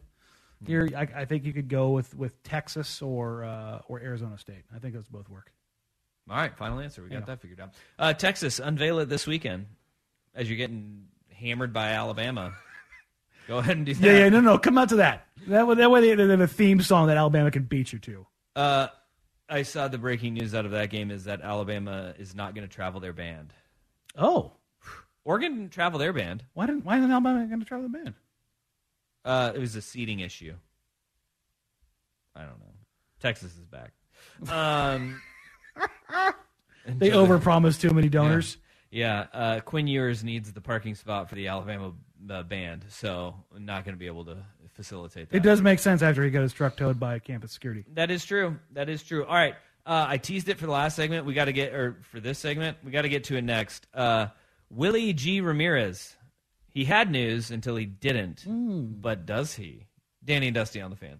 [0.65, 4.63] here I, I think you could go with with Texas or uh, or Arizona State.
[4.73, 5.51] I think those both work.
[6.29, 7.03] All right, final answer.
[7.03, 7.73] We got that figured out.
[7.97, 9.65] Uh, Texas, unveil it this weekend
[10.33, 12.53] as you're getting hammered by Alabama.
[13.47, 14.03] Go ahead and do that.
[14.05, 15.25] Yeah, yeah, no, no, come out to that.
[15.47, 17.99] That way, that way they, they have a theme song that Alabama can beat you
[17.99, 18.25] to.
[18.60, 18.89] Uh,
[19.48, 22.67] I saw the breaking news out of that game is that Alabama is not going
[22.67, 23.54] to travel their band.
[24.17, 24.52] Oh,
[25.24, 26.43] Oregon didn't travel their band.
[26.54, 28.15] why didn't why isn't Alabama going to travel the band?
[29.24, 30.56] Uh, it was a seating issue.
[32.36, 32.74] I don't know.
[33.22, 33.93] Texas is back.
[34.52, 35.22] Um,
[36.86, 38.58] They overpromised too many donors.
[38.91, 41.93] Yeah, uh, Quinn Ewers needs the parking spot for the Alabama
[42.30, 44.38] uh, band, so not going to be able to
[44.79, 45.35] facilitate that.
[45.35, 47.83] It does make sense after he got his truck towed by campus security.
[47.95, 48.57] That is true.
[48.71, 49.25] That is true.
[49.25, 49.55] All right.
[49.85, 51.25] Uh, I teased it for the last segment.
[51.25, 53.87] We got to get, or for this segment, we got to get to it next.
[53.93, 54.27] Uh,
[54.69, 55.41] Willie G.
[55.41, 56.15] Ramirez.
[56.69, 58.45] He had news until he didn't.
[59.01, 59.87] But does he?
[60.23, 61.19] Danny and Dusty on the fan.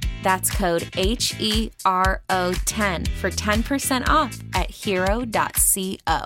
[0.23, 6.21] That's code H E R O 10 for 10% off at hero.co.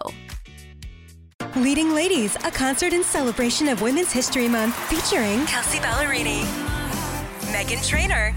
[1.55, 6.43] Leading Ladies, a concert in celebration of Women's History Month featuring Kelsea Ballerini,
[7.51, 8.34] Meghan Trainor,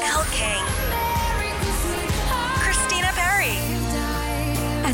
[0.00, 0.87] Elle King,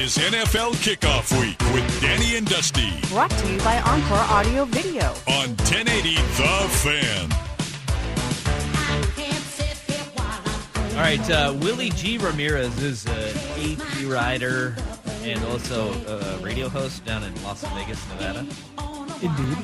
[0.00, 5.02] is NFL Kickoff Week with Danny and Dusty Brought to you by Encore Audio Video.
[5.28, 6.22] on 1080 The
[6.80, 7.30] Fan.
[10.92, 12.16] All right, uh, Willie G.
[12.18, 14.74] Ramirez is an AP rider
[15.22, 18.40] and also a radio host down in Las Vegas, Nevada.
[19.22, 19.58] Indeed.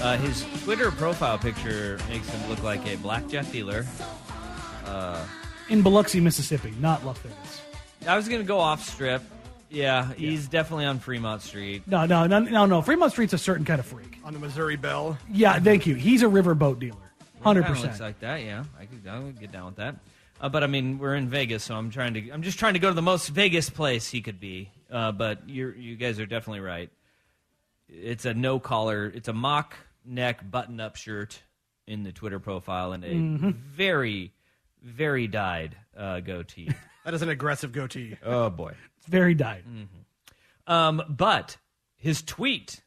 [0.00, 3.86] Uh, his Twitter profile picture makes him look like a blackjack dealer.
[4.86, 5.22] Uh,
[5.68, 7.60] In Biloxi, Mississippi, not Las Vegas.
[8.06, 9.22] I was going to go off strip.
[9.76, 11.82] Yeah, he's definitely on Fremont Street.
[11.86, 12.82] No, no, no, no, no.
[12.82, 14.18] Fremont Street's a certain kind of freak.
[14.24, 15.18] On the Missouri Bell.
[15.30, 15.94] Yeah, thank you.
[15.94, 16.96] He's a riverboat dealer.
[17.42, 18.00] Hundred Kinda Looks percent.
[18.00, 18.42] like that.
[18.42, 19.96] Yeah, I could, I would get down with that.
[20.40, 22.30] Uh, but I mean, we're in Vegas, so I'm trying to.
[22.30, 24.70] I'm just trying to go to the most Vegas place he could be.
[24.90, 26.90] Uh, but you you guys are definitely right.
[27.88, 29.06] It's a no collar.
[29.14, 31.40] It's a mock neck button up shirt
[31.86, 33.54] in the Twitter profile and a Mhm.
[33.54, 34.32] very
[34.82, 36.70] very dyed uh, goatee.
[37.06, 38.16] That is an aggressive goatee.
[38.24, 38.72] Oh boy,
[39.08, 39.64] Very dyed.
[40.66, 41.56] Um, but
[41.96, 42.82] his tweet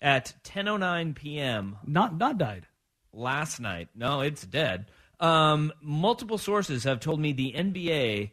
[0.00, 1.76] at 10:09 p.m.
[1.86, 2.66] Not not died.
[3.12, 3.88] last night.
[3.94, 4.86] No, it's dead.
[5.20, 8.32] Um, multiple sources have told me the NBA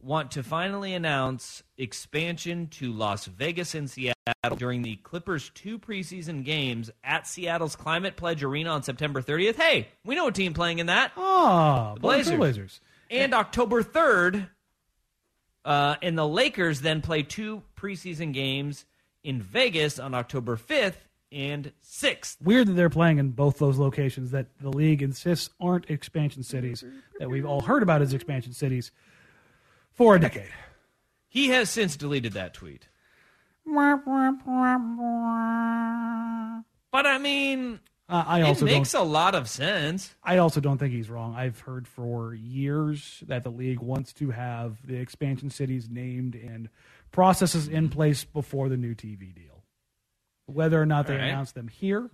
[0.00, 4.14] want to finally announce expansion to Las Vegas and Seattle
[4.58, 9.56] during the Clippers' two preseason games at Seattle's Climate Pledge Arena on September 30th.
[9.56, 11.12] Hey, we know a team playing in that.
[11.16, 12.26] Oh, The Blazers.
[12.36, 12.38] Blazers.
[12.38, 12.80] Blazers.
[13.10, 14.48] And October 3rd,
[15.64, 18.84] uh, and the Lakers then play two preseason games
[19.22, 20.96] in Vegas on October 5th
[21.32, 22.36] and 6th.
[22.42, 26.84] Weird that they're playing in both those locations that the league insists aren't expansion cities
[27.18, 28.92] that we've all heard about as expansion cities
[29.92, 30.50] for a decade.
[31.28, 32.88] He has since deleted that tweet.
[36.92, 40.14] But I mean, Uh, I it also makes don't, a lot of sense.
[40.22, 41.34] I also don't think he's wrong.
[41.34, 46.68] I've heard for years that the league wants to have the expansion cities named and
[47.12, 49.62] processes in place before the new TV deal.
[50.46, 51.24] Whether or not they right.
[51.24, 52.10] announce them here,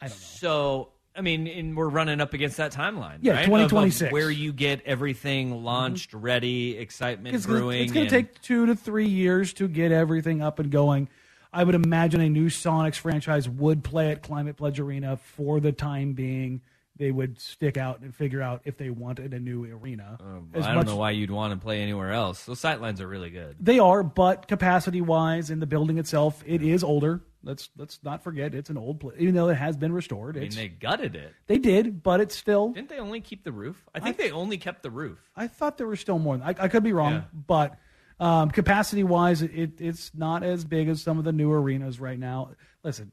[0.00, 0.24] I don't know.
[0.24, 3.18] So, I mean, and we're running up against that timeline.
[3.22, 3.46] Yeah, right?
[3.46, 4.02] 2026.
[4.08, 7.82] Of where you get everything launched, ready, excitement It's gonna, brewing.
[7.82, 11.08] it's going and- to take two to three years to get everything up and going.
[11.54, 15.72] I would imagine a new Sonics franchise would play at Climate Pledge Arena for the
[15.72, 16.60] time being.
[16.96, 20.16] They would stick out and figure out if they wanted a new arena.
[20.20, 22.44] Oh, As I don't much- know why you'd want to play anywhere else.
[22.44, 23.56] Those sightlines are really good.
[23.58, 27.20] They are, but capacity wise, in the building itself, it is older.
[27.42, 30.36] Let's let's not forget it's an old place, even though it has been restored.
[30.36, 31.34] I mean, It's, they gutted it.
[31.46, 32.70] they did, but it's still.
[32.70, 33.84] Didn't they only keep the roof?
[33.94, 35.18] I think they only kept the roof.
[35.36, 36.40] I thought there were still more.
[36.42, 37.22] I, I could be wrong, Yeah.
[37.46, 37.76] but
[38.20, 42.18] um, capacity wise, it, it's not as big as some of the new arenas right
[42.18, 42.50] now.
[42.82, 43.12] Listen,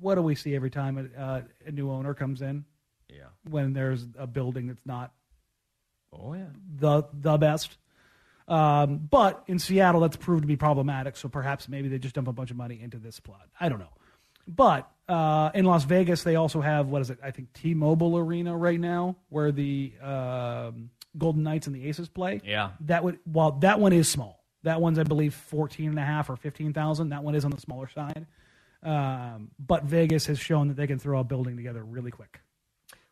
[0.00, 2.64] what do we see every time a, uh, a new owner comes in?
[3.08, 3.26] Yeah.
[3.48, 5.12] When there's a building that's not
[6.12, 6.46] Oh yeah.
[6.76, 7.76] the the best.
[8.46, 11.16] Um, but in Seattle, that's proved to be problematic.
[11.16, 13.48] So perhaps maybe they just dump a bunch of money into this plot.
[13.58, 13.92] I don't know.
[14.46, 17.18] But uh, in Las Vegas, they also have what is it?
[17.22, 22.40] I think T-Mobile Arena right now, where the um, Golden Knights and the Aces play.
[22.44, 22.70] Yeah.
[22.80, 24.44] That would while that one is small.
[24.62, 27.10] That one's I believe fourteen and a half or fifteen thousand.
[27.10, 28.26] That one is on the smaller side.
[28.82, 32.40] Um, but Vegas has shown that they can throw a building together really quick.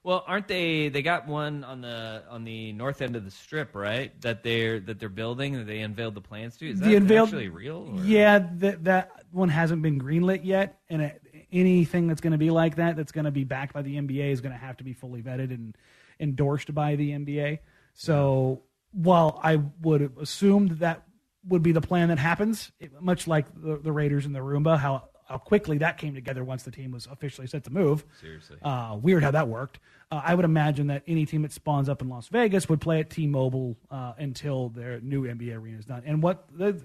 [0.04, 0.88] Well, aren't they?
[0.88, 4.18] They got one on the on the north end of the strip, right?
[4.22, 5.52] That they're that they're building.
[5.54, 6.68] That they unveiled the plans to.
[6.68, 7.88] Is that the unveiled, actually real?
[7.96, 11.22] or- Yeah, that that one hasn't been greenlit yet, and it,
[11.52, 14.32] anything that's going to be like that, that's going to be backed by the NBA,
[14.32, 15.76] is going to have to be fully vetted and
[16.18, 17.60] endorsed by the NBA.
[17.94, 18.62] So
[18.92, 21.02] while I would assume that, that
[21.46, 24.78] would be the plan that happens, it- much like the, the Raiders and the Roomba,
[24.78, 28.04] how how quickly that came together once the team was officially set to move.
[28.20, 28.58] Seriously.
[28.60, 29.78] Uh, weird how that worked.
[30.10, 33.00] Uh, I would imagine that any team that spawns up in Las Vegas would play
[33.00, 36.02] at T-Mobile uh, until their new NBA arena is done.
[36.04, 36.84] And what the,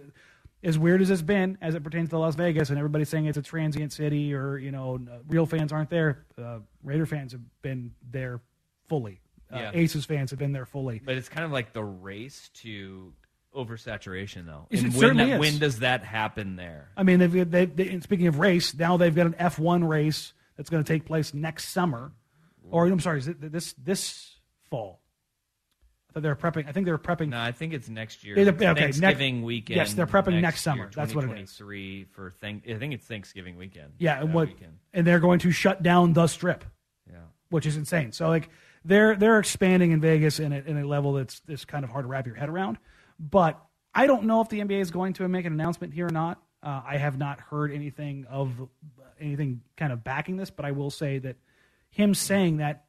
[0.64, 3.38] as weird as it's been as it pertains to Las Vegas, and everybody's saying it's
[3.38, 4.98] a transient city or you know
[5.28, 6.26] real fans aren't there.
[6.42, 8.40] Uh, Raider fans have been there
[8.88, 9.20] fully.
[9.52, 9.72] Uh, Yeah.
[9.74, 11.02] Aces fans have been there fully.
[11.04, 13.14] But it's kind of like the race to
[13.56, 14.68] oversaturation, though.
[14.70, 15.40] Yes, And it when, certainly that- is.
[15.40, 16.90] when does that happen there?
[16.98, 20.70] I mean, they've, they, they, speaking of race, now they've got an F1 race that's
[20.70, 22.12] going to take place next summer,
[22.70, 24.36] or I'm sorry, is it this this
[24.70, 25.00] fall?
[26.10, 26.68] I thought they were prepping.
[26.68, 27.30] I think they were prepping.
[27.30, 28.38] No, I think it's next year.
[28.38, 29.78] It's okay, next- Thanksgiving weekend.
[29.78, 30.84] yes, they're prepping next next summer.
[30.84, 31.56] year, That's what it is.
[31.58, 32.68] 2023 for thank.
[32.68, 33.94] I think it's Thanksgiving weekend.
[34.00, 34.48] Yeah, and what?
[34.50, 34.80] weekend.
[34.94, 36.66] And they're going to shut down the strip.
[37.10, 37.20] Yeah.
[37.50, 38.12] which is insane.
[38.12, 38.50] So like
[38.88, 42.06] they're they're expanding in Vegas in a, in a level that's that's kind of hard
[42.06, 42.78] to wrap your head around.
[43.20, 43.62] But
[43.94, 46.42] I don't know if the NBA is going to make an announcement here or not.
[46.64, 48.52] Uh, I have not heard anything of
[49.20, 51.36] anything kind of backing this, but I will say that
[51.90, 52.86] him saying that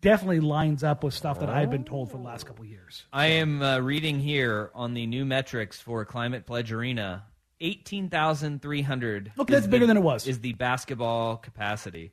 [0.00, 3.04] definitely lines up with stuff that I've been told for the last couple of years.
[3.12, 7.24] I am uh, reading here on the new metrics for Climate Pledge Arena.
[7.60, 9.32] Eighteen thousand three hundred.
[9.36, 10.26] Look, that's bigger than it was.
[10.26, 12.12] Is the basketball capacity?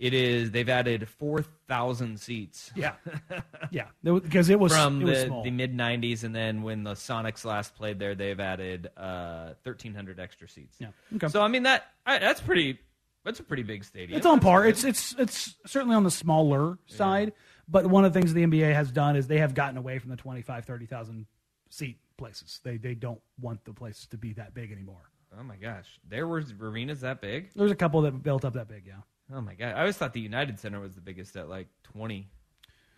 [0.00, 0.50] It is.
[0.50, 2.72] They've added four thousand seats.
[2.74, 2.94] Yeah,
[3.70, 6.94] yeah, because it was from it was the, the mid '90s, and then when the
[6.94, 10.78] Sonics last played there, they've added uh, thirteen hundred extra seats.
[10.80, 10.88] Yeah.
[11.16, 11.28] Okay.
[11.28, 12.78] So I mean that I, that's pretty.
[13.26, 14.16] That's a pretty big stadium.
[14.16, 14.64] It's on par.
[14.64, 17.34] It's it's it's certainly on the smaller side,
[17.68, 20.08] but one of the things the NBA has done is they have gotten away from
[20.08, 21.26] the 25, 30,000
[21.68, 22.60] seat places.
[22.64, 25.10] They they don't want the places to be that big anymore.
[25.38, 27.50] Oh my gosh, there were arenas that big.
[27.54, 29.02] There's a couple that built up that big, yeah.
[29.32, 32.28] Oh my god, I always thought the United Center was the biggest at like twenty.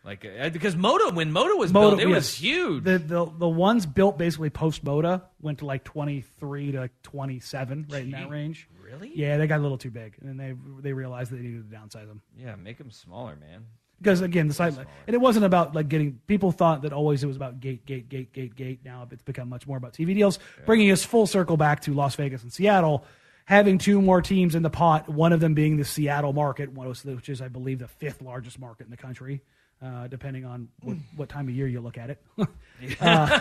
[0.05, 2.83] Like uh, because Moda when Moda was built, it was huge.
[2.83, 8.03] The, the the ones built basically post Moda went to like 23 to 27, right
[8.03, 8.68] in that range.
[8.83, 9.12] really?
[9.14, 11.76] Yeah, they got a little too big, and then they they realized they needed to
[11.76, 12.20] downsize them.
[12.37, 13.66] Yeah, make them smaller, man.
[14.01, 17.28] because again the site and it wasn't about like getting people thought that always it
[17.28, 20.41] was about gate gate gate gate gate now it's become much more about tv deals
[20.66, 23.05] bringing us full circle back to las vegas and seattle
[23.47, 27.28] having two more teams in the pot one of them being the seattle market which
[27.28, 29.43] is i believe the fifth largest market in the country
[29.82, 32.22] uh, depending on what, what time of year you look at it
[33.01, 33.40] uh,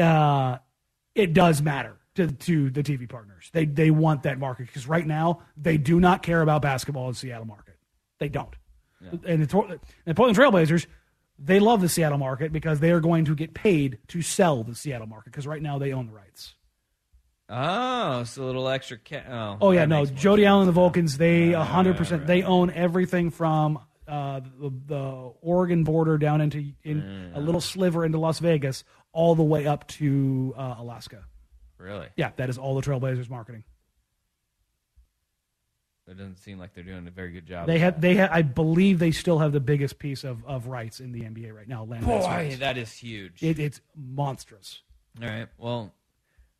[0.00, 0.58] uh,
[1.14, 3.50] it does matter to to the TV partners.
[3.52, 7.12] They they want that market because right now they do not care about basketball in
[7.12, 7.76] the Seattle market.
[8.18, 8.54] They don't.
[9.26, 10.86] And the, the Portland Trailblazers,
[11.36, 14.76] they love the Seattle market because they are going to get paid to sell the
[14.76, 16.54] Seattle market because right now they own the rights.
[17.54, 18.96] Oh, it's a little extra.
[18.96, 20.48] Ca- oh, Oh yeah, that no, makes more Jody sense.
[20.48, 22.26] Allen and the Vulcans, they Right, hundred percent.
[22.26, 23.78] they own everything from
[24.08, 29.34] uh, the, the Oregon border down into in a little sliver into Las Vegas, all
[29.34, 31.24] the way up to uh, Alaska.
[31.76, 32.06] Really?
[32.16, 33.64] Yeah, that is all the Trailblazers marketing.
[36.08, 37.66] It doesn't seem like they're doing a very good job.
[37.66, 41.00] They have they have I believe they still have the biggest piece of, of rights
[41.00, 41.84] in the NBA right now.
[41.84, 43.42] Land rights Boy, that is huge.
[43.42, 44.80] It, it's monstrous.
[45.22, 45.48] All right.
[45.58, 45.92] Well,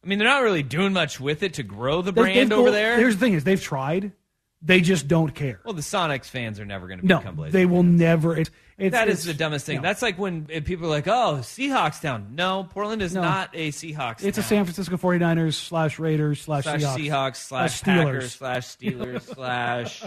[0.05, 2.97] I mean, they're not really doing much with it to grow the brand over there.
[2.99, 4.13] Here's the thing: is they've tried,
[4.61, 5.61] they just don't care.
[5.65, 7.53] Well, the Sonics fans are never going to No, become Blazers.
[7.53, 8.37] they will never.
[8.37, 9.77] It's, it's That is it's- the dumbest thing.
[9.77, 9.83] no.
[9.83, 13.21] That's like when uh, people are like, "Oh, Seahawks town." No, Portland is No.
[13.23, 14.25] not a Seahawks.
[14.25, 14.43] It's a.
[14.43, 20.03] San Francisco 49ers slash Raiders slash, slash Seahawks, Seahawks slash Steelers Packers slash Steelers slash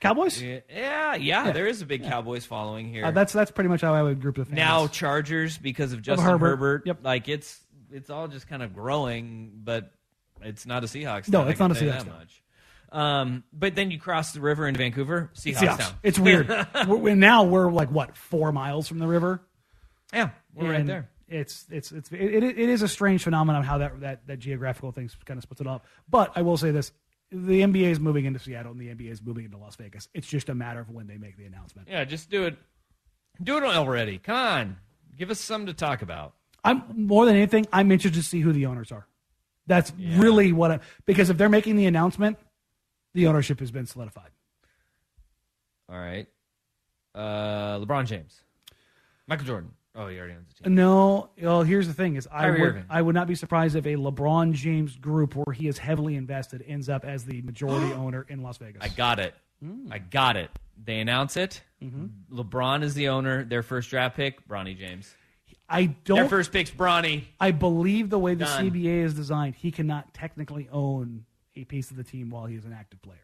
[0.00, 0.40] Cowboys.
[0.42, 1.52] Yeah, yeah, yeah, Yeah.
[1.52, 3.04] There is a big Cowboys following here.
[3.06, 4.56] Uh, that's that's pretty much how I would group the fans.
[4.56, 6.46] now Chargers because of Justin Herbert.
[6.50, 6.82] Herbert.
[6.86, 6.98] Yep.
[7.02, 7.60] Like it's
[7.92, 9.92] it's all just kind of growing, but
[10.42, 11.28] it's not a Seahawks.
[11.28, 12.18] No, town, I it's can not a tell you Seahawks that town.
[12.18, 12.42] much.
[12.90, 15.78] Um, but then you cross the river into Vancouver, Seahawks, Seahawks.
[15.78, 15.92] town.
[16.02, 16.48] It's weird.
[16.88, 19.42] we're, we're- now we're like what four miles from the river.
[20.12, 21.10] Yeah, we're right And there.
[21.28, 24.90] It's it's it's it, it, it is a strange phenomenon how that that that geographical
[24.92, 25.84] thing kind of splits it up.
[26.08, 26.90] But I will say this:
[27.30, 30.08] the NBA is moving into Seattle, and the NBA is moving into Las Vegas.
[30.14, 31.88] It's just a matter of when they make the announcement.
[31.90, 32.56] Yeah, just do it.
[33.42, 34.16] Do it already.
[34.16, 34.76] Come on,
[35.18, 36.32] give us something to talk about.
[36.68, 39.06] I'm more than anything, I'm interested to see who the owners are.
[39.66, 42.38] That's really what I because if they're making the announcement,
[43.14, 44.30] the ownership has been solidified.
[45.90, 46.26] All right,
[47.14, 48.42] uh, LeBron James,
[49.26, 49.70] Michael Jordan.
[49.94, 50.74] Oh, he already owns the team.
[50.74, 52.84] No, well, here's the thing: is I Kyrie would Irving.
[52.88, 56.64] I would not be surprised if a LeBron James group where he is heavily invested
[56.66, 58.82] ends up as the majority owner in Las Vegas.
[58.82, 59.34] I got it.
[59.62, 59.88] Hmm.
[59.90, 60.50] I got it.
[60.82, 61.62] They announce it.
[61.82, 62.38] Mm-hmm.
[62.38, 63.44] LeBron is the owner.
[63.44, 65.14] Their first draft pick, Bronny James.
[65.68, 66.16] I don't.
[66.16, 67.24] Their first pick's Bronny.
[67.38, 68.70] I believe the way the Done.
[68.70, 71.24] CBA is designed, he cannot technically own
[71.56, 73.18] a piece of the team while he is an active player.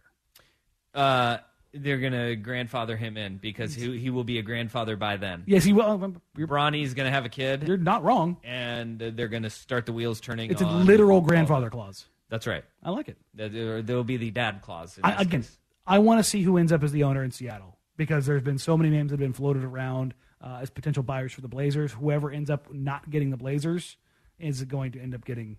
[0.94, 1.38] Uh,
[1.72, 5.42] they're gonna grandfather him in because he he will be a grandfather by then.
[5.46, 6.14] Yes, he will.
[6.36, 7.66] Bronny's gonna have a kid.
[7.66, 8.36] You're not wrong.
[8.44, 10.50] and they're gonna start the wheels turning.
[10.50, 12.06] It's a literal grandfather clause.
[12.28, 12.64] That's right.
[12.82, 13.16] I like it.
[13.34, 14.98] There will be the dad clause.
[15.02, 15.58] I, again, case.
[15.86, 18.58] I want to see who ends up as the owner in Seattle because there's been
[18.58, 21.92] so many names that have been floated around uh, as potential buyers for the Blazers.
[21.92, 23.96] Whoever ends up not getting the Blazers
[24.38, 25.58] is going to end up getting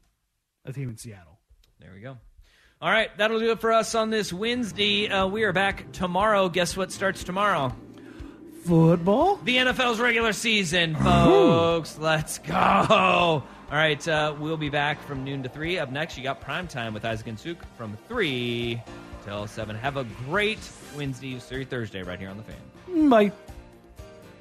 [0.66, 1.40] a team in Seattle.
[1.80, 2.18] There we go.
[2.82, 5.08] All right, that'll do it for us on this Wednesday.
[5.08, 6.50] Uh, we are back tomorrow.
[6.50, 7.74] Guess what starts tomorrow?
[8.66, 9.38] Football?
[9.38, 11.98] The NFL's regular season, folks.
[11.98, 12.54] Let's go.
[12.56, 15.80] All right, uh, we'll be back from noon to 3.
[15.80, 18.82] Up next, you got prime time with Isaac and Suk from 3
[19.24, 19.76] till 7.
[19.76, 20.60] Have a great
[20.96, 23.10] Wednesday, Thursday right here on The Fan.
[23.10, 23.32] Bye.